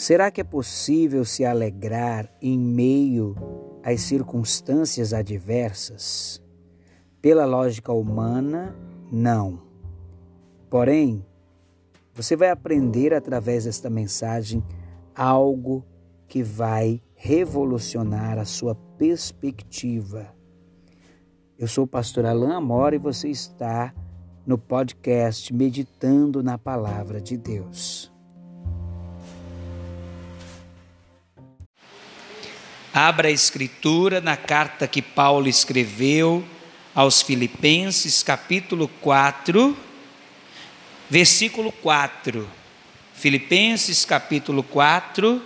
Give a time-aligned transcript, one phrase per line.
[0.00, 3.36] Será que é possível se alegrar em meio
[3.82, 6.42] às circunstâncias adversas?
[7.20, 8.74] Pela lógica humana,
[9.12, 9.60] não.
[10.70, 11.22] Porém,
[12.14, 14.64] você vai aprender através desta mensagem
[15.14, 15.84] algo
[16.26, 20.34] que vai revolucionar a sua perspectiva.
[21.58, 23.94] Eu sou o pastor Alain Amora e você está
[24.46, 28.09] no podcast Meditando na Palavra de Deus.
[32.92, 36.44] Abra a Escritura na carta que Paulo escreveu
[36.92, 39.76] aos Filipenses, capítulo 4,
[41.08, 42.50] versículo 4.
[43.14, 45.40] Filipenses, capítulo 4,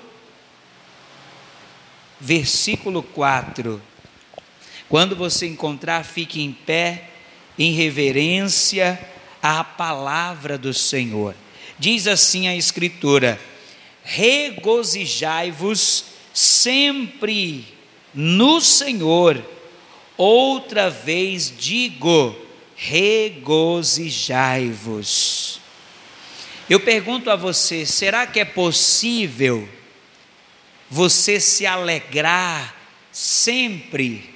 [2.18, 3.78] versículo 4.
[4.88, 7.10] Quando você encontrar, fique em pé,
[7.58, 8.98] em reverência
[9.42, 11.34] à palavra do Senhor.
[11.78, 13.38] Diz assim a Escritura:
[14.02, 17.64] regozijai-vos sempre
[18.12, 19.42] no Senhor.
[20.18, 22.36] Outra vez digo:
[22.76, 25.60] regozijai-vos.
[26.68, 29.66] Eu pergunto a você: será que é possível
[30.90, 32.74] você se alegrar
[33.12, 34.34] sempre,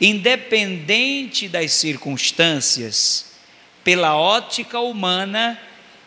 [0.00, 3.30] independente das circunstâncias?
[3.84, 5.58] Pela ótica humana,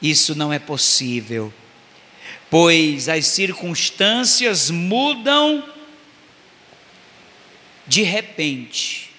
[0.01, 1.51] isso não é possível
[2.53, 5.67] pois as circunstâncias mudam
[7.87, 9.09] de repente.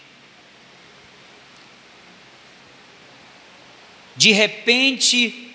[4.15, 5.53] De repente,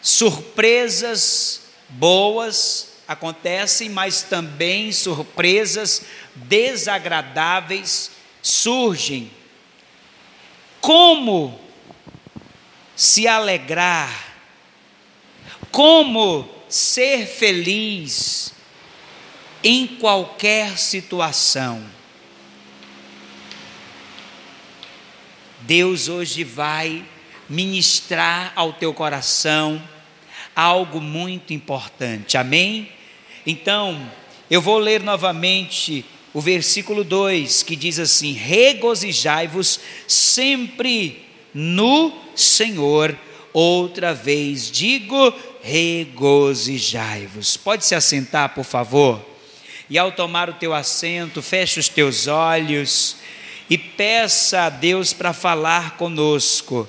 [0.00, 6.02] surpresas boas acontecem, mas também surpresas
[6.34, 8.10] desagradáveis
[8.42, 9.30] surgem.
[10.80, 11.60] Como
[12.96, 14.34] se alegrar?
[15.70, 18.54] Como ser feliz
[19.62, 21.84] em qualquer situação.
[25.60, 27.04] Deus hoje vai
[27.46, 29.86] ministrar ao teu coração
[30.56, 32.38] algo muito importante.
[32.38, 32.88] Amém?
[33.46, 34.10] Então,
[34.50, 39.78] eu vou ler novamente o versículo 2 que diz assim: Regozijai-vos
[40.08, 41.22] sempre
[41.52, 43.14] no Senhor.
[43.52, 47.56] Outra vez digo, regozijai-vos.
[47.56, 49.24] Pode se assentar, por favor?
[49.88, 53.16] E ao tomar o teu assento, feche os teus olhos
[53.70, 56.88] e peça a Deus para falar conosco.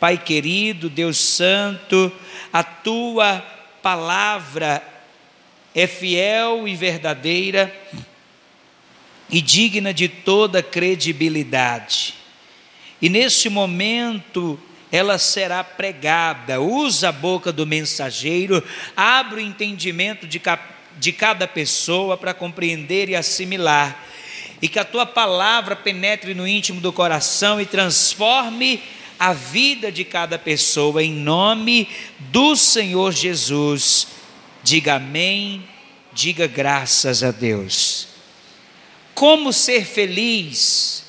[0.00, 2.10] Pai querido, Deus Santo,
[2.52, 3.40] a tua
[3.82, 4.82] palavra
[5.74, 7.74] é fiel e verdadeira
[9.28, 12.14] e digna de toda credibilidade.
[13.00, 14.58] E neste momento,
[14.90, 16.60] ela será pregada.
[16.60, 18.62] Usa a boca do mensageiro,
[18.96, 20.40] abre o entendimento de,
[20.98, 24.04] de cada pessoa para compreender e assimilar.
[24.60, 28.82] E que a tua palavra penetre no íntimo do coração e transforme
[29.18, 34.08] a vida de cada pessoa, em nome do Senhor Jesus.
[34.62, 35.64] Diga amém,
[36.12, 38.08] diga graças a Deus.
[39.14, 41.04] Como ser feliz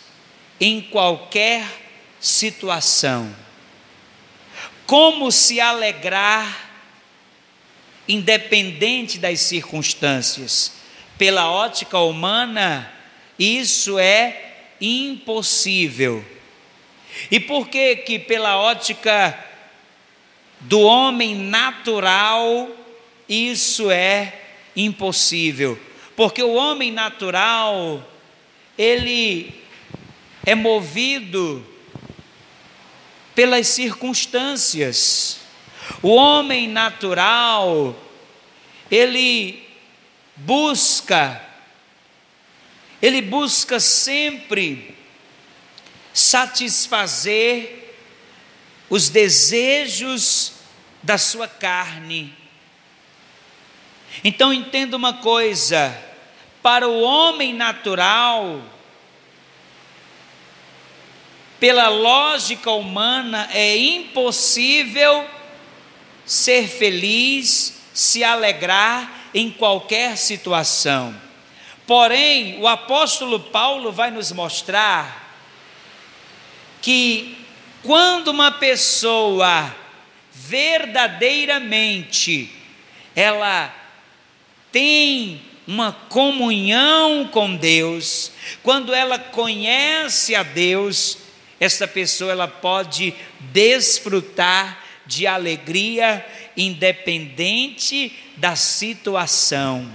[0.60, 1.66] em qualquer
[2.20, 3.47] situação?
[4.88, 6.72] Como se alegrar,
[8.08, 10.72] independente das circunstâncias.
[11.18, 12.90] Pela ótica humana,
[13.38, 16.24] isso é impossível.
[17.30, 19.38] E por que que pela ótica
[20.62, 22.70] do homem natural
[23.28, 24.42] isso é
[24.74, 25.78] impossível?
[26.16, 28.08] Porque o homem natural
[28.78, 29.54] ele
[30.46, 31.66] é movido
[33.38, 35.38] pelas circunstâncias.
[36.02, 37.96] O homem natural,
[38.90, 39.64] ele
[40.36, 41.40] busca,
[43.00, 44.98] ele busca sempre
[46.12, 47.94] satisfazer
[48.90, 50.54] os desejos
[51.04, 52.36] da sua carne.
[54.24, 55.96] Então entenda uma coisa:
[56.64, 58.64] para o homem natural,
[61.60, 65.26] pela lógica humana, é impossível
[66.26, 71.16] ser feliz, se alegrar em qualquer situação.
[71.86, 75.26] Porém, o apóstolo Paulo vai nos mostrar
[76.82, 77.38] que
[77.82, 79.76] quando uma pessoa
[80.34, 82.52] verdadeiramente
[83.16, 83.74] ela
[84.72, 88.32] tem uma comunhão com Deus,
[88.62, 91.18] quando ela conhece a Deus,
[91.60, 96.26] esta pessoa ela pode desfrutar de alegria,
[96.56, 99.90] independente da situação,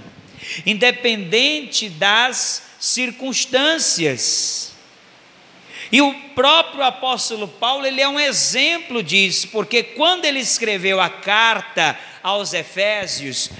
[0.65, 4.73] independente das circunstâncias.
[5.91, 11.09] E o próprio apóstolo Paulo, ele é um exemplo disso, porque quando ele escreveu a
[11.09, 13.51] carta aos Efésios,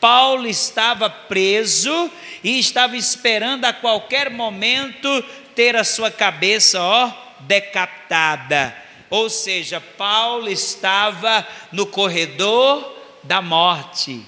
[0.00, 2.10] Paulo estava preso
[2.42, 7.12] e estava esperando a qualquer momento ter a sua cabeça, ó,
[7.46, 8.76] decapitada.
[9.10, 14.24] Ou seja, Paulo estava no corredor da morte.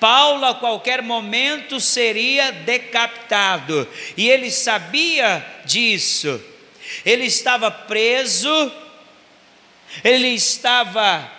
[0.00, 6.40] Paulo a qualquer momento seria decapitado, e ele sabia disso.
[7.04, 8.72] Ele estava preso,
[10.02, 11.30] ele estava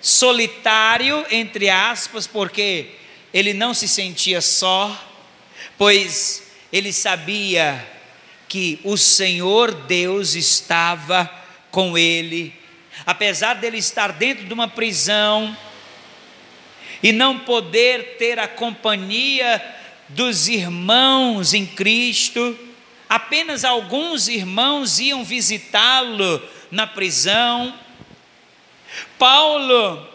[0.00, 2.90] solitário, entre aspas, porque
[3.32, 4.96] ele não se sentia só,
[5.76, 7.93] pois ele sabia
[8.54, 11.28] que o Senhor Deus estava
[11.72, 12.54] com ele,
[13.04, 15.56] apesar dele estar dentro de uma prisão
[17.02, 19.60] e não poder ter a companhia
[20.08, 22.56] dos irmãos em Cristo,
[23.08, 26.40] apenas alguns irmãos iam visitá-lo
[26.70, 27.76] na prisão,
[29.18, 30.08] Paulo,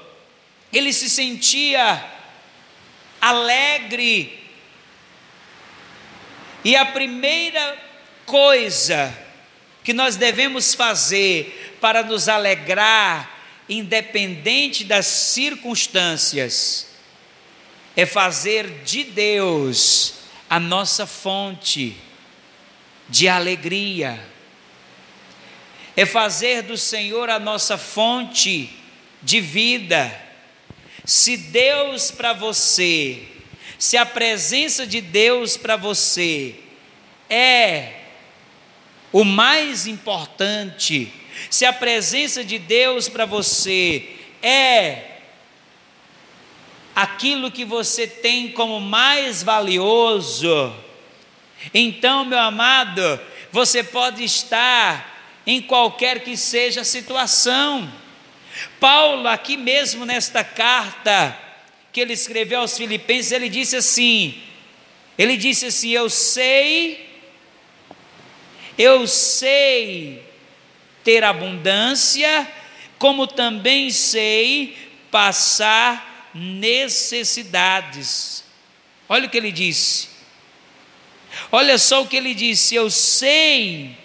[0.71, 2.01] ele se sentia
[3.19, 4.39] alegre,
[6.63, 7.88] e a primeira
[8.29, 9.13] coisa
[9.83, 13.29] que nós devemos fazer para nos alegrar,
[13.67, 16.87] independente das circunstâncias,
[17.95, 20.13] é fazer de Deus
[20.49, 21.95] a nossa fonte
[23.09, 24.19] de alegria
[25.99, 28.69] é fazer do Senhor a nossa fonte
[29.21, 30.09] de vida.
[31.03, 33.21] Se Deus para você,
[33.77, 36.55] se a presença de Deus para você
[37.29, 37.98] é
[39.11, 41.11] o mais importante,
[41.49, 45.05] se a presença de Deus para você é
[46.95, 50.73] aquilo que você tem como mais valioso,
[51.73, 53.19] então, meu amado,
[53.51, 57.91] você pode estar em qualquer que seja a situação.
[58.79, 61.37] Paulo, aqui mesmo nesta carta
[61.91, 64.41] que ele escreveu aos Filipenses, ele disse assim:
[65.17, 67.08] ele disse assim: Eu sei,
[68.79, 70.23] eu sei
[71.03, 72.51] ter abundância,
[72.97, 74.75] como também sei
[75.11, 78.43] passar necessidades.
[79.07, 80.09] Olha o que ele disse.
[81.51, 83.95] Olha só o que ele disse: Eu sei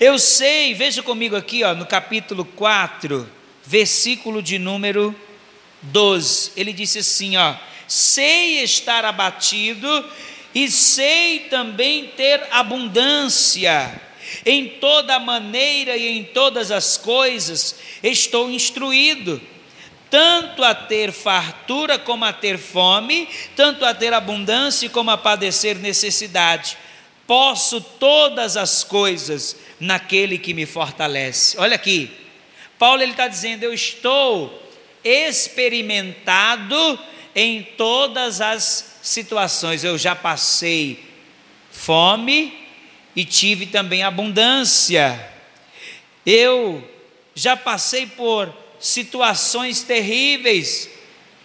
[0.00, 3.30] eu sei, veja comigo aqui, ó, no capítulo 4,
[3.64, 5.14] versículo de número
[5.82, 6.52] 12.
[6.56, 7.54] Ele disse assim, ó:
[7.86, 10.04] "Sei estar abatido
[10.54, 14.00] e sei também ter abundância.
[14.44, 19.40] Em toda maneira e em todas as coisas estou instruído."
[20.14, 25.74] tanto a ter fartura como a ter fome, tanto a ter abundância como a padecer
[25.74, 26.78] necessidade.
[27.26, 31.58] Posso todas as coisas naquele que me fortalece.
[31.58, 32.12] Olha aqui,
[32.78, 34.62] Paulo ele está dizendo: eu estou
[35.02, 36.96] experimentado
[37.34, 39.84] em todas as situações.
[39.84, 41.04] Eu já passei
[41.70, 42.58] fome
[43.14, 45.30] e tive também abundância.
[46.24, 46.90] Eu
[47.34, 50.88] já passei por situações terríveis.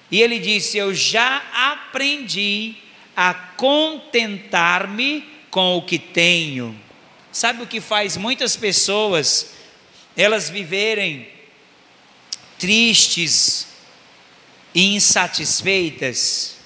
[0.10, 2.75] E ele disse: Eu já aprendi
[3.16, 6.80] a contentar-me com o que tenho.
[7.32, 9.51] Sabe o que faz muitas pessoas
[10.16, 11.28] elas viverem
[12.58, 13.68] tristes
[14.74, 16.59] e insatisfeitas?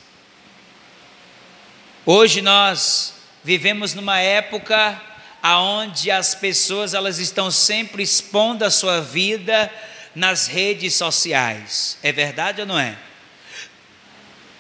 [2.06, 3.14] Hoje nós
[3.46, 5.02] vivemos numa época
[5.42, 9.72] aonde as pessoas elas estão sempre expondo a sua vida
[10.14, 11.98] nas redes sociais.
[12.04, 12.98] É verdade ou não é?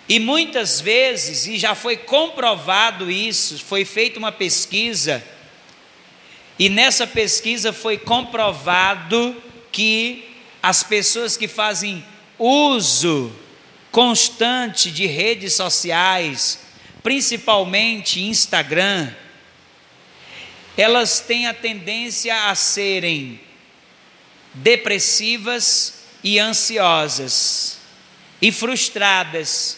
[0.08, 5.22] E muitas vezes, e já foi comprovado isso, foi feita uma pesquisa
[6.58, 9.36] e nessa pesquisa foi comprovado
[9.70, 10.30] que
[10.62, 12.06] as pessoas que fazem
[12.40, 13.36] uso
[13.92, 16.60] constante de redes sociais,
[17.04, 19.12] principalmente Instagram,
[20.76, 23.40] elas têm a tendência a serem
[24.56, 27.78] depressivas e ansiosas
[28.42, 29.78] e frustradas.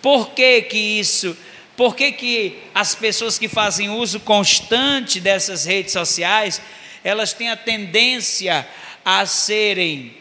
[0.00, 1.36] Por que que isso
[1.76, 6.60] por que, que as pessoas que fazem uso constante dessas redes sociais,
[7.02, 8.68] elas têm a tendência
[9.04, 10.14] a serem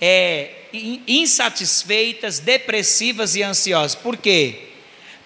[0.00, 0.50] é,
[1.06, 3.94] insatisfeitas, depressivas e ansiosas?
[3.94, 4.69] Por quê?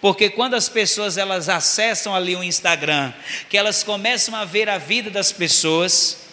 [0.05, 3.11] Porque quando as pessoas elas acessam ali o Instagram,
[3.49, 6.27] que elas começam a ver a vida das pessoas,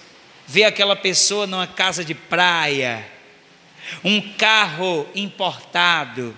[0.45, 3.07] vê aquela pessoa numa casa de praia,
[4.03, 6.35] um carro importado,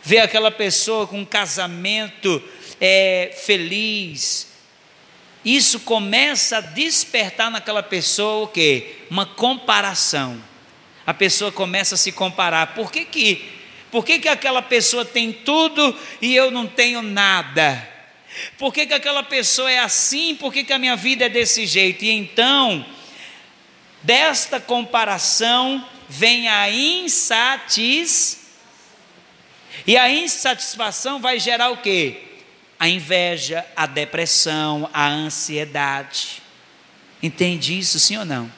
[0.00, 2.40] vê aquela pessoa com um casamento
[2.80, 4.46] é, feliz,
[5.44, 8.94] isso começa a despertar naquela pessoa o quê?
[9.10, 10.40] Uma comparação.
[11.04, 12.76] A pessoa começa a se comparar.
[12.76, 13.61] Por que que,
[13.92, 17.86] por que, que aquela pessoa tem tudo e eu não tenho nada?
[18.56, 20.34] Por que, que aquela pessoa é assim?
[20.34, 22.02] Por que, que a minha vida é desse jeito?
[22.02, 22.86] E então,
[24.02, 28.40] desta comparação vem a insatisfação.
[29.86, 32.22] E a insatisfação vai gerar o quê?
[32.78, 36.40] A inveja, a depressão, a ansiedade.
[37.22, 38.50] Entende isso, sim ou não?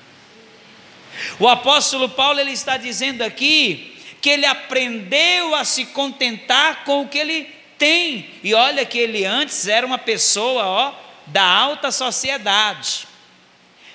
[1.41, 3.94] O apóstolo Paulo ele está dizendo aqui
[4.25, 8.31] que ele aprendeu a se contentar com o que ele tem.
[8.43, 10.95] E olha que ele antes era uma pessoa, ó,
[11.27, 13.07] da alta sociedade.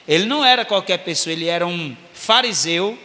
[0.08, 2.96] Ele não era qualquer pessoa, ele era um fariseu,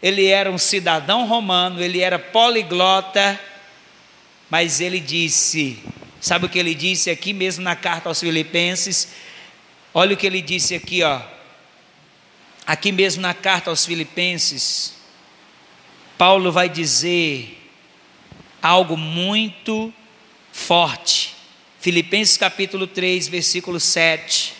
[0.00, 3.40] ele era um cidadão romano, ele era poliglota,
[4.48, 5.76] mas ele disse:
[6.20, 9.08] sabe o que ele disse aqui mesmo na carta aos Filipenses?
[9.92, 11.20] Olha o que ele disse aqui, ó.
[12.64, 14.99] Aqui mesmo na carta aos Filipenses,
[16.20, 17.58] Paulo vai dizer
[18.60, 19.90] algo muito
[20.52, 21.34] forte.
[21.80, 24.52] Filipenses capítulo 3, versículo 7.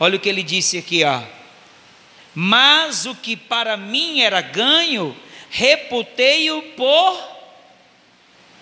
[0.00, 1.22] Olha o que ele disse aqui, ó.
[2.34, 5.14] Mas o que para mim era ganho,
[5.50, 7.22] reputei-o por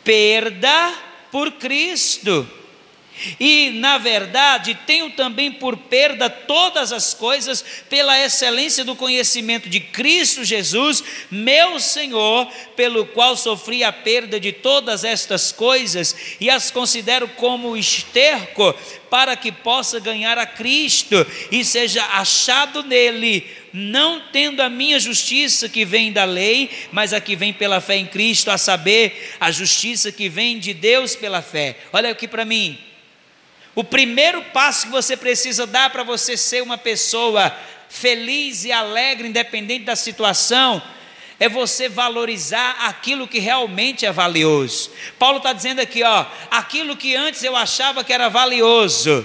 [0.02, 0.94] perda
[1.30, 2.50] por Cristo.
[3.40, 9.80] E, na verdade, tenho também por perda todas as coisas pela excelência do conhecimento de
[9.80, 12.46] Cristo Jesus, meu Senhor,
[12.76, 18.74] pelo qual sofri a perda de todas estas coisas e as considero como esterco
[19.10, 25.68] para que possa ganhar a Cristo e seja achado nele não tendo a minha justiça
[25.68, 29.50] que vem da lei, mas a que vem pela fé em Cristo, a saber, a
[29.50, 31.76] justiça que vem de Deus pela fé.
[31.92, 32.85] Olha aqui para mim.
[33.76, 37.54] O primeiro passo que você precisa dar para você ser uma pessoa
[37.90, 40.82] feliz e alegre, independente da situação,
[41.38, 44.90] é você valorizar aquilo que realmente é valioso.
[45.18, 49.24] Paulo está dizendo aqui, ó, aquilo que antes eu achava que era valioso,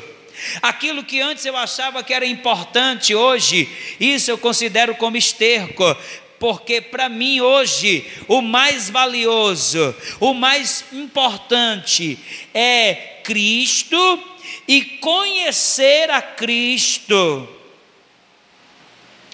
[0.61, 5.95] Aquilo que antes eu achava que era importante, hoje, isso eu considero como esterco,
[6.39, 12.17] porque para mim hoje o mais valioso, o mais importante
[12.55, 14.30] é Cristo
[14.67, 17.47] e conhecer a Cristo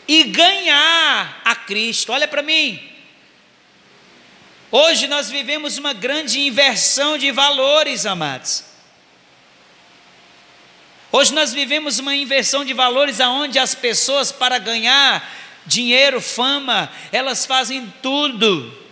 [0.08, 2.12] e ganhar a Cristo.
[2.12, 2.80] Olha para mim.
[4.72, 8.64] Hoje nós vivemos uma grande inversão de valores, amados.
[11.12, 15.28] Hoje nós vivemos uma inversão de valores aonde as pessoas para ganhar
[15.66, 18.87] dinheiro, fama, elas fazem tudo.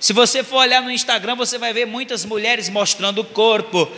[0.00, 3.90] Se você for olhar no Instagram, você vai ver muitas mulheres mostrando o corpo,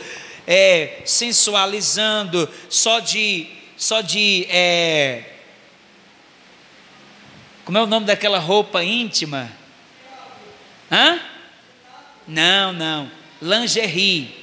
[0.47, 5.25] é, sensualizando, só de, só de, é,
[7.65, 9.51] como é o nome daquela roupa íntima?
[10.91, 11.21] Hã?
[12.27, 14.43] Não, não, lingerie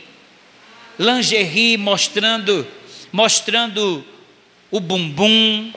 [1.00, 2.68] lingerie mostrando,
[3.10, 4.06] mostrando
[4.70, 5.74] o bumbum,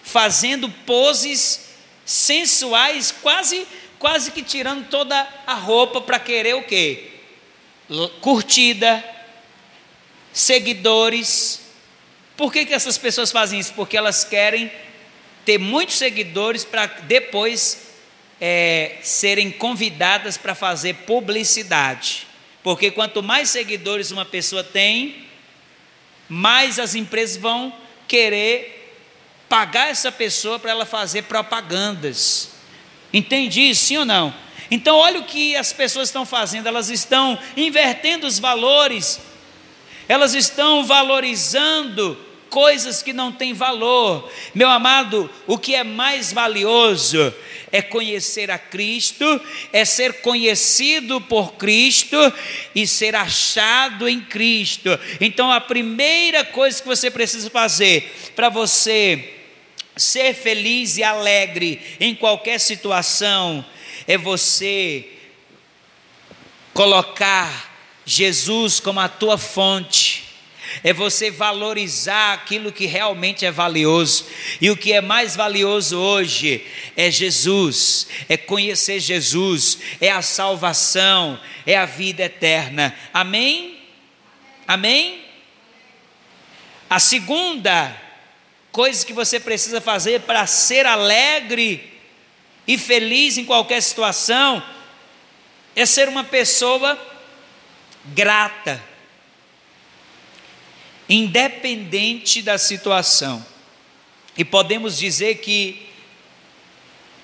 [0.00, 1.74] fazendo poses
[2.06, 3.66] sensuais, quase,
[4.00, 7.10] quase que tirando toda a roupa para querer o quê?
[8.22, 9.04] Curtida,
[10.32, 11.60] seguidores.
[12.34, 13.74] Por que, que essas pessoas fazem isso?
[13.74, 14.72] Porque elas querem
[15.44, 17.88] ter muitos seguidores para depois
[18.40, 22.26] é, serem convidadas para fazer publicidade.
[22.62, 25.26] Porque quanto mais seguidores uma pessoa tem,
[26.26, 27.70] mais as empresas vão
[28.08, 28.96] querer
[29.46, 32.59] pagar essa pessoa para ela fazer propagandas.
[33.12, 34.32] Entende isso, sim ou não?
[34.70, 39.20] Então, olha o que as pessoas estão fazendo, elas estão invertendo os valores,
[40.08, 42.16] elas estão valorizando
[42.48, 44.30] coisas que não têm valor.
[44.54, 47.32] Meu amado, o que é mais valioso
[47.72, 49.40] é conhecer a Cristo,
[49.72, 52.16] é ser conhecido por Cristo
[52.74, 54.98] e ser achado em Cristo.
[55.20, 59.39] Então, a primeira coisa que você precisa fazer para você
[60.00, 63.64] ser feliz e alegre em qualquer situação
[64.06, 65.06] é você
[66.72, 67.70] colocar
[68.04, 70.30] Jesus como a tua fonte
[70.82, 74.26] é você valorizar aquilo que realmente é valioso.
[74.60, 76.64] E o que é mais valioso hoje
[76.96, 82.94] é Jesus, é conhecer Jesus, é a salvação, é a vida eterna.
[83.12, 83.78] Amém?
[84.66, 85.24] Amém?
[86.88, 87.96] A segunda
[88.72, 91.92] coisas que você precisa fazer para ser alegre
[92.66, 94.62] e feliz em qualquer situação,
[95.74, 96.98] é ser uma pessoa
[98.06, 98.82] grata,
[101.08, 103.44] independente da situação.
[104.36, 105.88] E podemos dizer que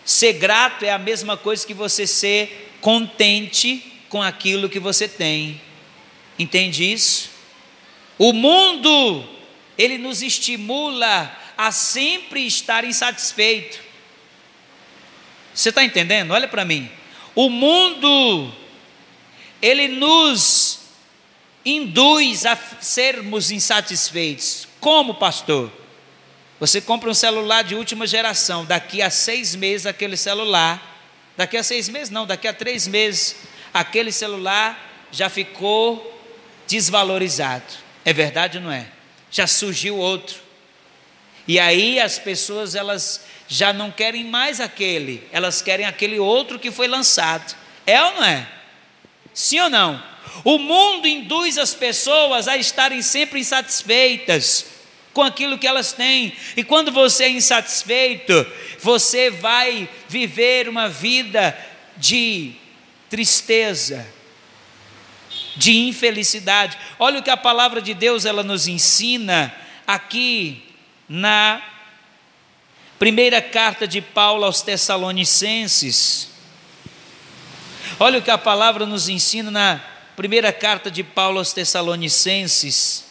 [0.04, 5.60] ser grato é a mesma coisa que você ser contente com aquilo que você tem.
[6.38, 7.30] Entende isso?
[8.18, 9.24] O mundo,
[9.78, 13.80] ele nos estimula a sempre estar insatisfeito.
[15.54, 16.33] Você está entendendo?
[16.33, 16.90] Olha para mim.
[17.35, 18.52] O mundo,
[19.61, 20.80] ele nos
[21.64, 24.68] induz a sermos insatisfeitos.
[24.80, 25.73] Como, pastor?
[26.61, 30.80] Você compra um celular de última geração, daqui a seis meses aquele celular,
[31.37, 33.37] daqui a seis meses não, daqui a três meses,
[33.75, 36.23] aquele celular já ficou
[36.66, 37.64] desvalorizado.
[38.04, 38.87] É verdade ou não é?
[39.36, 40.38] Já surgiu outro.
[41.46, 46.70] E aí as pessoas elas já não querem mais aquele, elas querem aquele outro que
[46.70, 47.54] foi lançado.
[47.86, 48.48] É ou não é?
[49.34, 50.02] Sim ou não?
[50.42, 54.64] O mundo induz as pessoas a estarem sempre insatisfeitas
[55.12, 56.32] com aquilo que elas têm.
[56.56, 58.46] E quando você é insatisfeito,
[58.80, 61.54] você vai viver uma vida
[61.98, 62.52] de
[63.10, 64.06] tristeza,
[65.56, 66.78] de infelicidade.
[66.98, 69.54] Olha o que a palavra de Deus ela nos ensina
[69.86, 70.62] aqui
[71.08, 71.62] na
[72.98, 76.30] primeira carta de Paulo aos Tessalonicenses.
[77.98, 79.80] Olha o que a palavra nos ensina na
[80.16, 83.04] primeira carta de Paulo aos Tessalonicenses.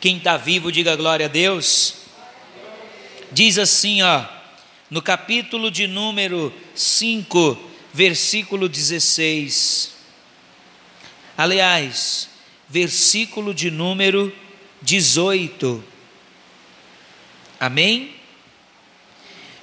[0.00, 1.94] Quem está vivo, diga glória a Deus.
[3.30, 4.24] Diz assim, ó,
[4.92, 7.58] no capítulo de número 5,
[7.94, 9.94] versículo 16.
[11.34, 12.28] Aliás,
[12.68, 14.30] versículo de número
[14.82, 15.82] 18.
[17.58, 18.16] Amém?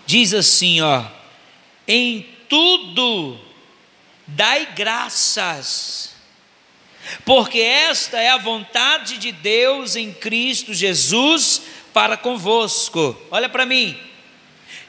[0.07, 1.05] Diz assim, ó:
[1.87, 3.39] Em tudo
[4.25, 6.15] dai graças
[7.23, 11.61] porque esta é a vontade de Deus em Cristo Jesus
[11.93, 13.15] para convosco.
[13.29, 14.08] Olha para mim.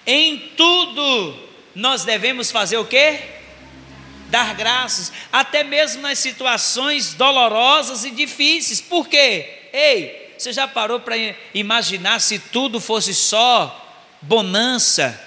[0.06, 3.20] Em tudo nós devemos fazer o quê?
[4.28, 8.80] Dar graças, até mesmo nas situações dolorosas e difíceis.
[8.80, 9.68] Por quê?
[9.72, 11.16] Ei, você já parou para
[11.52, 15.20] imaginar se tudo fosse só bonança?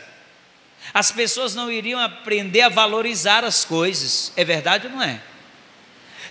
[0.94, 4.32] As pessoas não iriam aprender a valorizar as coisas.
[4.36, 5.22] É verdade ou não é?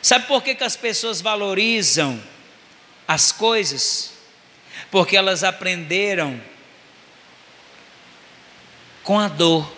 [0.00, 2.20] Sabe por que, que as pessoas valorizam
[3.07, 4.12] as coisas?
[4.90, 6.40] Porque elas aprenderam
[9.03, 9.71] com a dor.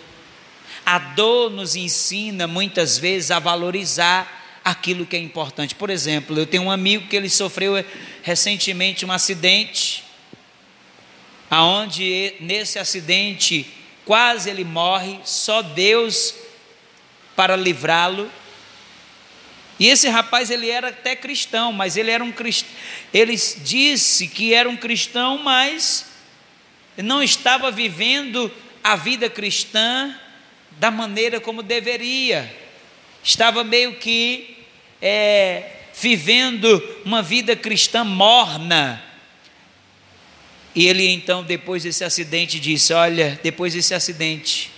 [0.85, 5.75] A dor nos ensina muitas vezes a valorizar aquilo que é importante.
[5.75, 7.73] Por exemplo, eu tenho um amigo que ele sofreu
[8.21, 10.03] recentemente um acidente,
[11.49, 13.67] aonde nesse acidente
[14.03, 16.33] quase ele morre, só Deus
[17.35, 18.31] para livrá-lo.
[19.79, 22.69] E esse rapaz ele era até cristão, mas ele era um cristão.
[23.13, 26.05] Ele disse que era um cristão, mas
[26.97, 28.51] não estava vivendo
[28.85, 30.15] a vida cristã
[30.71, 32.53] da maneira como deveria.
[33.23, 34.57] Estava meio que
[35.01, 39.01] é, vivendo uma vida cristã morna.
[40.75, 44.69] E ele então, depois desse acidente, disse: Olha, depois desse acidente,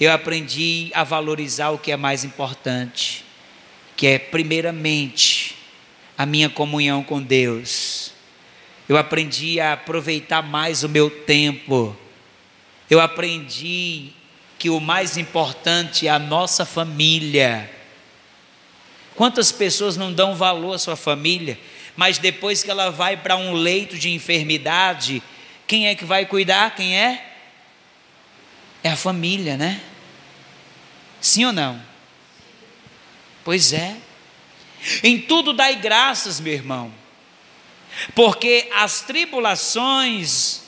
[0.00, 3.24] eu aprendi a valorizar o que é mais importante
[3.96, 5.56] que é primeiramente
[6.16, 8.12] a minha comunhão com Deus.
[8.88, 11.96] Eu aprendi a aproveitar mais o meu tempo.
[12.88, 14.12] Eu aprendi
[14.58, 17.70] que o mais importante é a nossa família.
[19.14, 21.58] Quantas pessoas não dão valor à sua família,
[21.96, 25.22] mas depois que ela vai para um leito de enfermidade,
[25.66, 26.74] quem é que vai cuidar?
[26.74, 27.32] Quem é?
[28.82, 29.80] É a família, né?
[31.20, 31.80] Sim ou não?
[33.44, 33.96] Pois é.
[35.02, 36.92] Em tudo dai graças, meu irmão,
[38.14, 40.63] porque as tribulações,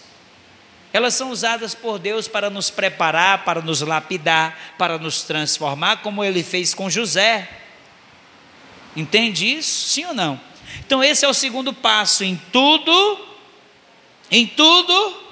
[0.96, 6.24] elas são usadas por Deus para nos preparar, para nos lapidar, para nos transformar, como
[6.24, 7.46] ele fez com José.
[8.96, 9.88] Entende isso?
[9.88, 10.40] Sim ou não?
[10.78, 12.24] Então, esse é o segundo passo.
[12.24, 13.26] Em tudo,
[14.30, 15.22] em tudo,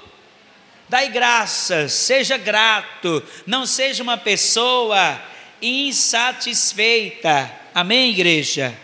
[0.87, 5.19] dai graças, seja grato, não seja uma pessoa
[5.59, 7.51] insatisfeita.
[7.73, 8.77] Amém, igreja?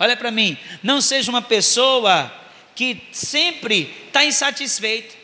[0.00, 2.28] Olha para mim, não seja uma pessoa
[2.74, 5.23] que sempre está insatisfeita.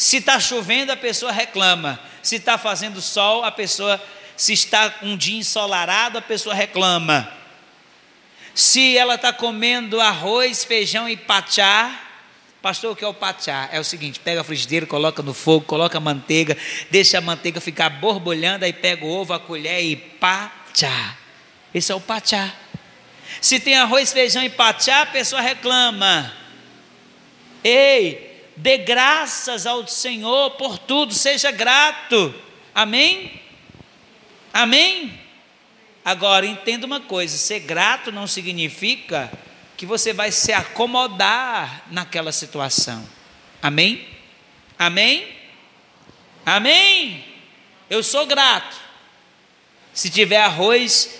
[0.00, 2.00] Se está chovendo, a pessoa reclama.
[2.22, 4.02] Se está fazendo sol, a pessoa,
[4.34, 7.30] se está um dia ensolarado, a pessoa reclama.
[8.54, 12.00] Se ela está comendo arroz, feijão e pachá,
[12.62, 13.68] pastor, o que é o pachá?
[13.70, 16.56] É o seguinte: pega a frigideira, coloca no fogo, coloca a manteiga,
[16.90, 21.18] deixa a manteiga ficar borbulhando, aí pega o ovo, a colher e pachá.
[21.74, 22.54] Esse é o pachá.
[23.38, 26.32] Se tem arroz, feijão e pachá, a pessoa reclama.
[27.62, 28.29] Ei,
[28.60, 32.34] dê graças ao Senhor por tudo, seja grato.
[32.74, 33.40] Amém?
[34.52, 35.18] Amém?
[36.04, 39.32] Agora, entenda uma coisa: ser grato não significa
[39.76, 43.06] que você vai se acomodar naquela situação.
[43.62, 44.06] Amém?
[44.78, 45.26] Amém?
[46.44, 47.24] Amém?
[47.88, 48.76] Eu sou grato.
[49.92, 51.18] Se tiver arroz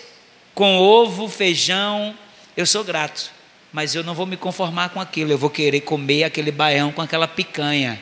[0.55, 2.15] com ovo, feijão,
[2.57, 3.33] eu sou grato.
[3.73, 5.31] Mas eu não vou me conformar com aquilo.
[5.31, 8.01] Eu vou querer comer aquele baião com aquela picanha.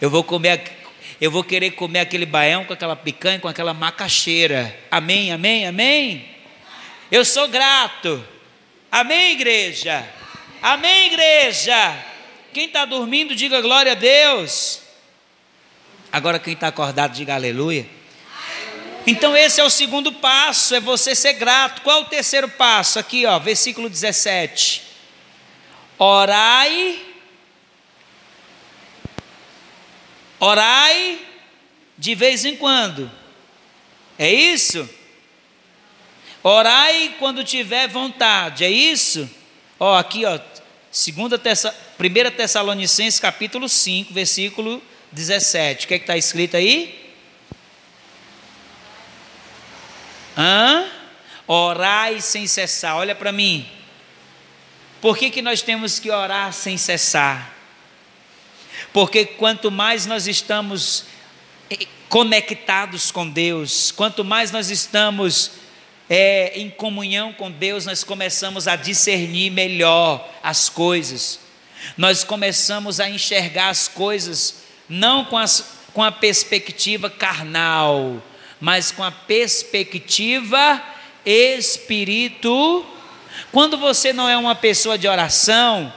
[0.00, 0.80] Eu vou comer
[1.20, 4.74] eu vou querer comer aquele baião com aquela picanha, com aquela macaxeira.
[4.90, 6.26] Amém, amém, amém?
[7.12, 8.26] Eu sou grato.
[8.90, 10.08] Amém, igreja?
[10.62, 11.94] Amém, igreja?
[12.54, 14.80] Quem está dormindo, diga glória a Deus.
[16.10, 17.86] Agora, quem está acordado, diga aleluia.
[19.06, 21.82] Então, esse é o segundo passo, é você ser grato.
[21.82, 22.98] Qual é o terceiro passo?
[22.98, 24.89] Aqui, ó, versículo 17.
[26.02, 27.10] Orai
[30.40, 31.20] Orai
[31.98, 33.10] de vez em quando.
[34.18, 34.88] É isso?
[36.42, 38.64] Orai quando tiver vontade.
[38.64, 39.28] É isso?
[39.78, 40.40] Ó, aqui, ó,
[40.90, 44.82] segunda Tessa, 1 Tessalonicenses capítulo 5, versículo
[45.12, 45.84] 17.
[45.84, 47.12] O que é está escrito aí?
[50.38, 50.88] Hã?
[51.46, 52.96] Orai sem cessar.
[52.96, 53.68] Olha para mim.
[55.00, 57.54] Por que, que nós temos que orar sem cessar?
[58.92, 61.04] Porque quanto mais nós estamos
[61.70, 65.52] eh, conectados com Deus, quanto mais nós estamos
[66.08, 71.38] é, em comunhão com Deus, nós começamos a discernir melhor as coisas,
[71.96, 74.56] nós começamos a enxergar as coisas
[74.88, 78.20] não com, as, com a perspectiva carnal,
[78.60, 80.82] mas com a perspectiva
[81.24, 82.84] espírito.
[83.52, 85.92] Quando você não é uma pessoa de oração,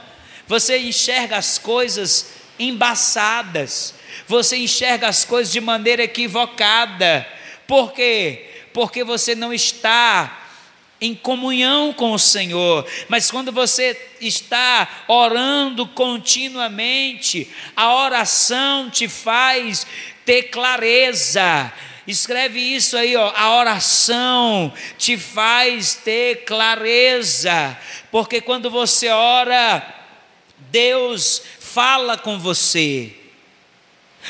[0.46, 3.94] você enxerga as coisas embaçadas,
[4.26, 7.26] você enxerga as coisas de maneira equivocada.
[7.66, 8.50] Por quê?
[8.72, 10.40] Porque você não está
[11.00, 19.86] em comunhão com o Senhor, mas quando você está orando continuamente, a oração te faz
[20.24, 21.72] ter clareza.
[22.06, 23.32] Escreve isso aí, ó.
[23.34, 27.78] A oração te faz ter clareza,
[28.10, 29.82] porque quando você ora,
[30.70, 33.14] Deus fala com você.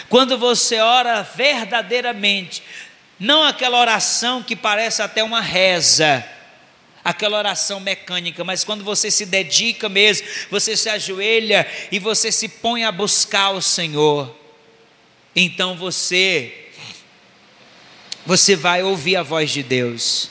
[0.08, 2.62] Quando você ora verdadeiramente,
[3.18, 6.24] não aquela oração que parece até uma reza,
[7.04, 12.48] aquela oração mecânica, mas quando você se dedica mesmo, você se ajoelha e você se
[12.48, 14.34] põe a buscar o Senhor,
[15.36, 16.63] então você
[18.26, 20.30] você vai ouvir a voz de Deus.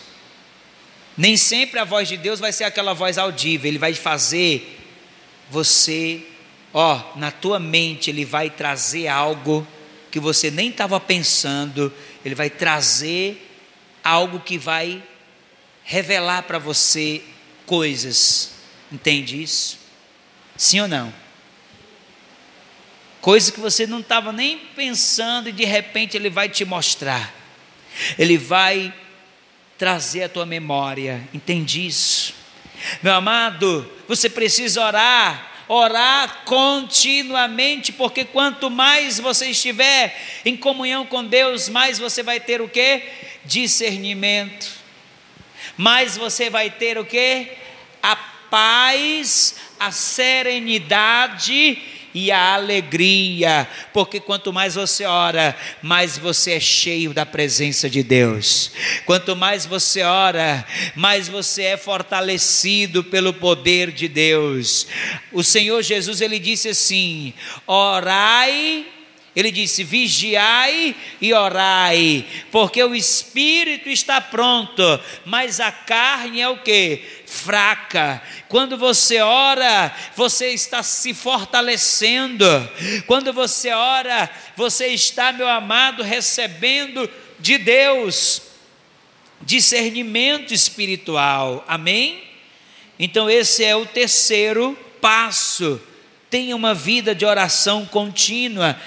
[1.15, 4.79] Nem sempre a voz de Deus vai ser aquela voz audível, ele vai fazer
[5.49, 6.23] você
[6.73, 9.65] ó, na tua mente ele vai trazer algo
[10.10, 11.93] que você nem estava pensando,
[12.25, 13.49] ele vai trazer
[14.03, 15.01] algo que vai
[15.84, 17.21] revelar para você
[17.65, 18.51] coisas.
[18.91, 19.79] Entende isso?
[20.56, 21.13] Sim ou não?
[23.21, 27.42] Coisa que você não estava nem pensando e de repente ele vai te mostrar.
[28.17, 28.93] Ele vai
[29.77, 31.27] trazer a tua memória.
[31.34, 32.34] Entende isso?
[33.01, 41.23] Meu amado, você precisa orar orar continuamente, porque quanto mais você estiver em comunhão com
[41.23, 43.01] Deus, mais você vai ter o que?
[43.45, 44.69] Discernimento.
[45.77, 47.47] Mais você vai ter o que?
[48.01, 51.82] A paz, a serenidade
[52.13, 58.04] e a alegria, porque quanto mais você ora, mais você é cheio da presença de
[58.04, 58.71] Deus.
[59.06, 64.88] Quanto mais você ora, mais você é fortalecido pelo poder de Deus.
[65.32, 67.34] O Senhor Jesus ele disse assim:
[67.65, 68.86] Orai
[69.36, 74.84] ele disse: vigiai e orai, porque o espírito está pronto,
[75.26, 77.02] mas a carne é o que?
[77.26, 78.22] Fraca.
[78.48, 82.46] Quando você ora, você está se fortalecendo.
[83.08, 88.43] Quando você ora, você está, meu amado, recebendo de Deus
[89.41, 91.65] discernimento espiritual.
[91.67, 92.24] Amém?
[93.00, 95.82] Então, esse é o terceiro passo.
[96.30, 98.80] Tenha uma vida de oração contínua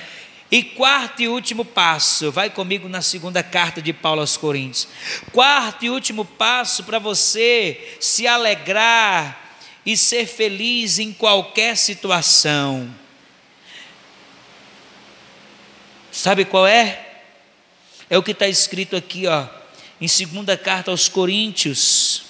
[0.50, 4.87] E quarto e último passo, vai comigo na segunda carta de Paulo aos Coríntios.
[5.32, 12.94] Quarto e último passo para você se alegrar e ser feliz em qualquer situação.
[16.12, 17.22] Sabe qual é?
[18.09, 19.48] É o que está escrito aqui, ó,
[20.00, 22.22] em segunda carta aos Coríntios,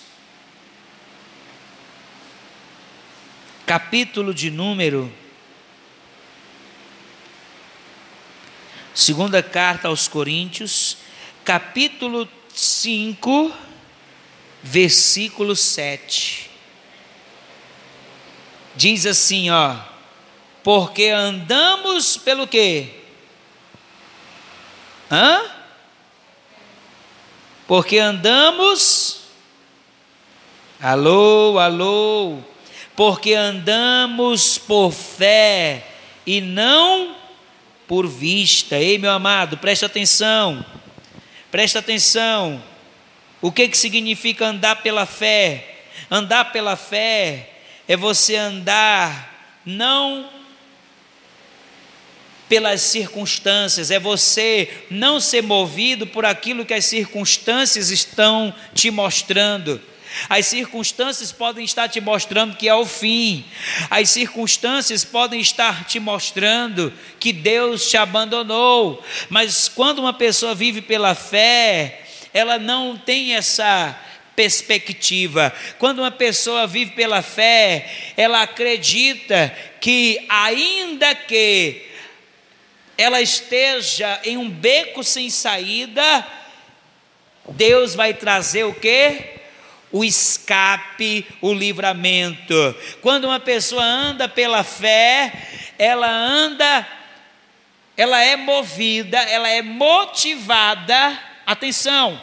[3.67, 5.13] capítulo de número
[8.97, 10.97] Segunda carta aos Coríntios,
[11.45, 13.53] capítulo 5,
[14.63, 16.51] versículo 7.
[18.75, 19.77] Diz assim, ó:
[20.65, 23.03] Porque andamos pelo quê?
[25.11, 25.45] Hã?
[27.67, 29.27] Porque andamos
[30.81, 32.39] Alô, alô.
[32.95, 35.87] Porque andamos por fé
[36.27, 37.15] e não
[37.87, 38.77] por vista.
[38.79, 40.65] Ei, meu amado, presta atenção.
[41.51, 42.63] Presta atenção.
[43.41, 45.77] O que, que significa andar pela fé?
[46.11, 47.51] Andar pela fé
[47.89, 50.31] é você andar não
[52.49, 59.81] pelas circunstâncias, é você não ser movido por aquilo que as circunstâncias estão te mostrando.
[60.29, 63.45] As circunstâncias podem estar te mostrando que é o fim.
[63.91, 69.03] As circunstâncias podem estar te mostrando que Deus te abandonou.
[69.29, 72.03] Mas quando uma pessoa vive pela fé,
[72.33, 73.99] ela não tem essa
[74.35, 75.53] perspectiva.
[75.79, 81.83] Quando uma pessoa vive pela fé, ela acredita que ainda que
[82.99, 86.27] ela esteja em um beco sem saída,
[87.49, 89.36] Deus vai trazer o que?
[89.93, 92.75] O escape, o livramento.
[93.01, 95.33] Quando uma pessoa anda pela fé,
[95.79, 96.87] ela anda,
[97.97, 101.19] ela é movida, ela é motivada.
[101.47, 102.21] Atenção,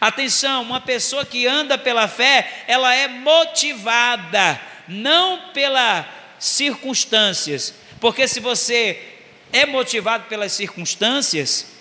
[0.00, 6.04] atenção, uma pessoa que anda pela fé, ela é motivada, não pelas
[6.38, 9.00] circunstâncias, porque se você
[9.52, 11.77] é motivado pelas circunstâncias,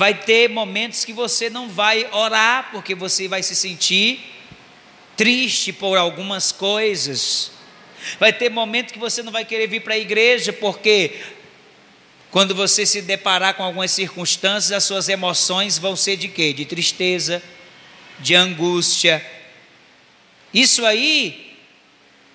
[0.00, 4.18] Vai ter momentos que você não vai orar, porque você vai se sentir
[5.14, 7.50] triste por algumas coisas.
[8.18, 11.20] Vai ter momentos que você não vai querer vir para a igreja, porque
[12.30, 16.54] quando você se deparar com algumas circunstâncias, as suas emoções vão ser de quê?
[16.54, 17.42] De tristeza,
[18.20, 19.22] de angústia.
[20.54, 21.58] Isso aí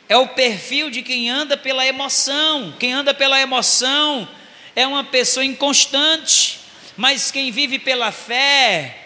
[0.08, 2.75] é o perfil de quem anda pela emoção.
[2.80, 4.30] Quem anda pela emoção
[4.75, 6.63] é uma pessoa inconstante.
[6.97, 8.97] Mas quem vive pela fé,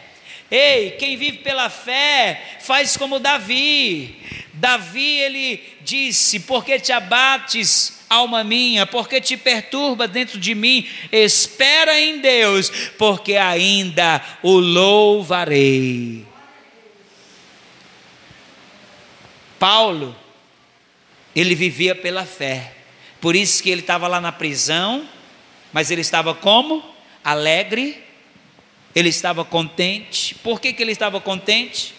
[0.52, 4.16] ei, quem vive pela fé faz como Davi.
[4.54, 12.00] Davi ele disse: Porque te abates, alma minha, porque te perturba dentro de mim, espera
[12.00, 16.26] em Deus, porque ainda o louvarei.
[19.60, 20.16] Paulo,
[21.36, 22.74] ele vivia pela fé,
[23.22, 25.08] por isso que ele estava lá na prisão,
[25.72, 26.89] mas ele estava como?
[27.24, 28.04] Alegre,
[28.96, 30.36] ele estava contente.
[30.36, 31.94] Por que, que ele estava contente?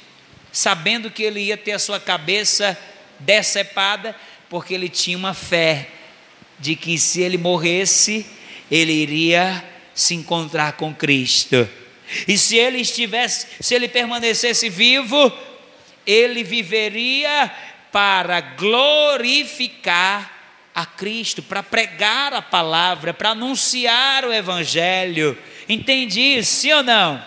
[0.53, 2.77] Sabendo que ele ia ter a sua cabeça
[3.19, 4.17] decepada,
[4.49, 5.89] porque ele tinha uma fé
[6.59, 8.27] de que se ele morresse,
[8.71, 11.69] ele iria se encontrar com Cristo.
[12.27, 15.33] E se ele estivesse, se ele permanecesse vivo,
[16.07, 17.51] ele viveria
[17.93, 20.40] para glorificar
[20.75, 25.37] a Cristo, para pregar a palavra, para anunciar o Evangelho.
[25.69, 27.23] Entende isso, sim ou não?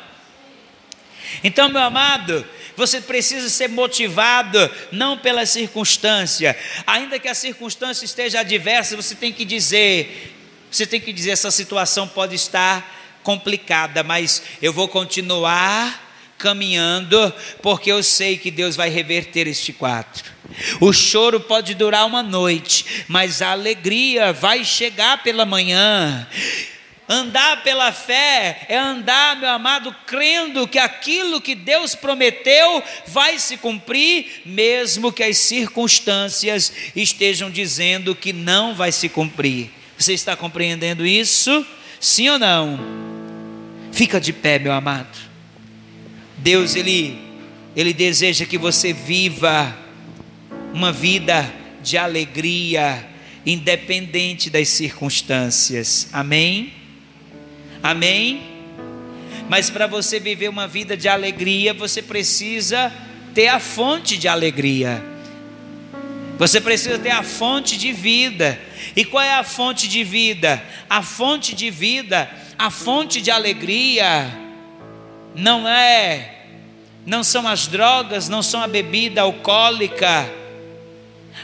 [1.43, 8.39] Então, meu amado, você precisa ser motivado não pela circunstância, ainda que a circunstância esteja
[8.39, 10.35] adversa, você tem que dizer,
[10.71, 16.12] você tem que dizer essa situação pode estar complicada, mas eu vou continuar
[16.43, 20.25] caminhando, porque eu sei que Deus vai reverter este quadro.
[20.81, 26.27] O choro pode durar uma noite, mas a alegria vai chegar pela manhã.
[27.07, 33.55] Andar pela fé é andar, meu amado, crendo que aquilo que Deus prometeu vai se
[33.57, 39.69] cumprir, mesmo que as circunstâncias estejam dizendo que não vai se cumprir.
[39.97, 41.65] Você está compreendendo isso?
[41.99, 42.79] Sim ou não?
[43.93, 45.22] Fica de pé, meu amado.
[46.43, 47.17] Deus, Ele,
[47.73, 49.73] Ele deseja que você viva
[50.73, 51.49] uma vida
[51.81, 53.07] de alegria,
[53.45, 56.09] independente das circunstâncias.
[56.11, 56.73] Amém?
[57.81, 58.41] Amém?
[59.47, 62.91] Mas para você viver uma vida de alegria, você precisa
[63.33, 65.01] ter a fonte de alegria.
[66.37, 68.59] Você precisa ter a fonte de vida.
[68.97, 70.61] E qual é a fonte de vida?
[70.89, 74.43] A fonte de vida, a fonte de alegria,
[75.35, 76.32] não é,
[77.05, 80.29] não são as drogas, não são a bebida alcoólica.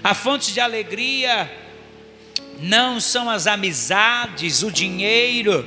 [0.04, 1.52] A fonte de alegria
[2.62, 5.66] não são as amizades, o dinheiro,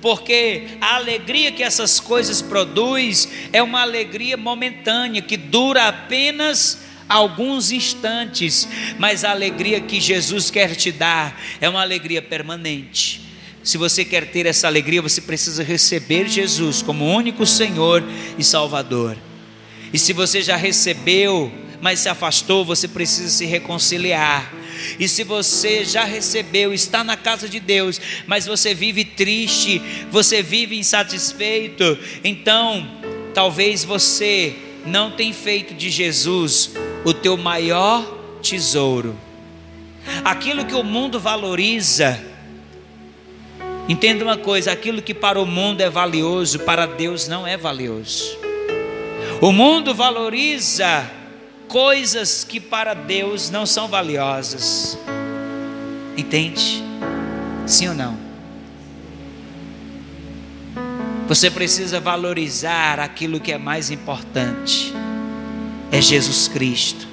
[0.00, 7.70] porque a alegria que essas coisas produz é uma alegria momentânea que dura apenas alguns
[7.70, 8.68] instantes,
[8.98, 13.22] mas a alegria que Jesus quer te dar é uma alegria permanente.
[13.62, 18.02] Se você quer ter essa alegria, você precisa receber Jesus como único Senhor
[18.38, 19.16] e Salvador.
[19.96, 24.52] E se você já recebeu, mas se afastou, você precisa se reconciliar.
[25.00, 29.80] E se você já recebeu, está na casa de Deus, mas você vive triste,
[30.10, 32.86] você vive insatisfeito, então
[33.32, 34.54] talvez você
[34.84, 38.04] não tenha feito de Jesus o teu maior
[38.42, 39.18] tesouro.
[40.22, 42.22] Aquilo que o mundo valoriza,
[43.88, 48.44] entenda uma coisa: aquilo que para o mundo é valioso, para Deus não é valioso.
[49.40, 51.10] O mundo valoriza
[51.68, 54.98] coisas que para Deus não são valiosas.
[56.16, 56.82] Entende?
[57.66, 58.18] Sim ou não?
[61.28, 64.94] Você precisa valorizar aquilo que é mais importante
[65.90, 67.06] é Jesus Cristo.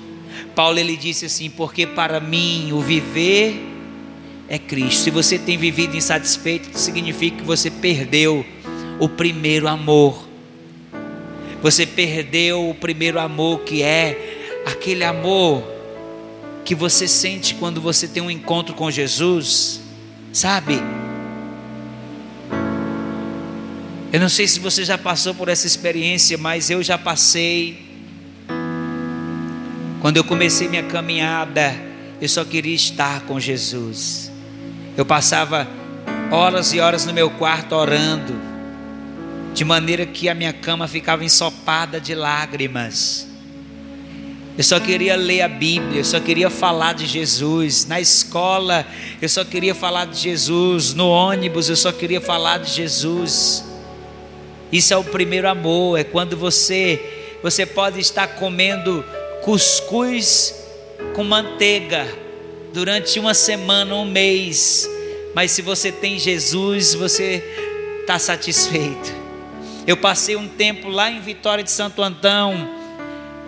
[0.56, 3.60] Paulo ele disse assim: porque para mim o viver
[4.48, 5.02] é Cristo.
[5.04, 8.46] Se você tem vivido insatisfeito, significa que você perdeu
[9.00, 10.33] o primeiro amor.
[11.64, 15.64] Você perdeu o primeiro amor que é aquele amor
[16.66, 19.80] que você sente quando você tem um encontro com Jesus,
[20.34, 20.78] sabe?
[24.12, 27.82] Eu não sei se você já passou por essa experiência, mas eu já passei.
[30.02, 31.74] Quando eu comecei minha caminhada,
[32.22, 34.30] eu só queria estar com Jesus.
[34.98, 35.66] Eu passava
[36.30, 38.53] horas e horas no meu quarto orando,
[39.54, 43.28] de maneira que a minha cama ficava ensopada de lágrimas.
[44.58, 47.86] Eu só queria ler a Bíblia, eu só queria falar de Jesus.
[47.86, 48.86] Na escola,
[49.22, 50.94] eu só queria falar de Jesus.
[50.94, 53.64] No ônibus, eu só queria falar de Jesus.
[54.72, 59.04] Isso é o primeiro amor, é quando você você pode estar comendo
[59.44, 60.56] cuscuz
[61.14, 62.08] com manteiga
[62.72, 64.90] durante uma semana, um mês,
[65.36, 67.44] mas se você tem Jesus, você
[68.02, 69.23] está satisfeito.
[69.86, 72.70] Eu passei um tempo lá em Vitória de Santo Antão,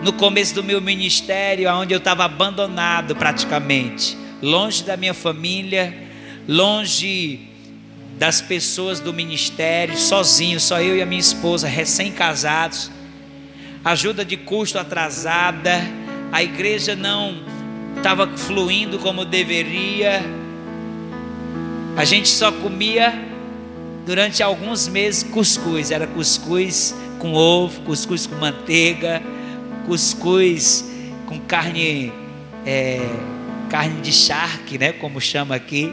[0.02, 5.96] no começo do meu ministério, onde eu estava abandonado praticamente, longe da minha família,
[6.46, 7.48] longe
[8.18, 12.92] das pessoas do ministério, sozinho, só eu e a minha esposa, recém-casados.
[13.84, 15.82] Ajuda de custo atrasada,
[16.34, 17.44] a igreja não
[17.96, 20.22] estava fluindo como deveria,
[21.96, 23.35] a gente só comia
[24.06, 29.22] durante alguns meses cuscuz, era cuscuz com ovo, cuscuz com manteiga,
[29.86, 30.86] cuscuz
[31.26, 32.14] com carne,
[32.66, 33.00] é,
[33.70, 35.92] carne de charque, né, como chama aqui.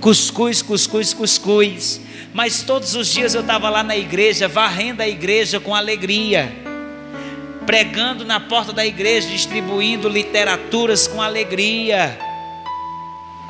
[0.00, 2.00] Cuscuz, cuscuz, cuscuz
[2.34, 6.52] mas todos os dias eu estava lá na igreja, varrendo a igreja com alegria,
[7.64, 12.18] pregando na porta da igreja, distribuindo literaturas com alegria.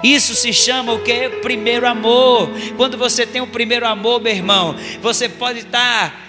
[0.05, 1.29] Isso se chama o que?
[1.43, 2.49] Primeiro amor.
[2.77, 6.23] Quando você tem o primeiro amor, meu irmão, você pode estar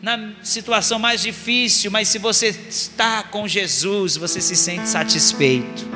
[0.00, 5.86] na situação mais difícil, mas se você está com Jesus, você se sente satisfeito.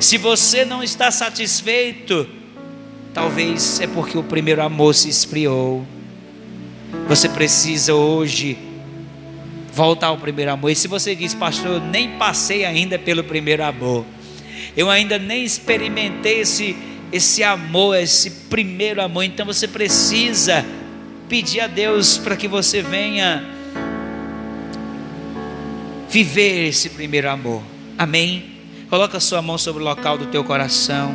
[0.00, 2.28] Se você não está satisfeito,
[3.18, 5.84] Talvez é porque o primeiro amor se esfriou.
[7.08, 8.56] Você precisa hoje
[9.72, 10.70] voltar ao primeiro amor.
[10.70, 14.04] E se você diz, pastor, eu nem passei ainda pelo primeiro amor,
[14.78, 16.76] eu ainda nem experimentei esse,
[17.10, 20.64] esse amor, esse primeiro amor, então você precisa
[21.28, 23.44] pedir a Deus para que você venha
[26.08, 27.60] viver esse primeiro amor.
[27.98, 28.52] Amém?
[28.88, 31.12] Coloca a sua mão sobre o local do teu coração.